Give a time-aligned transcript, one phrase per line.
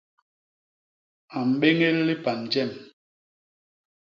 [1.37, 2.71] A mbéñél lipan jem.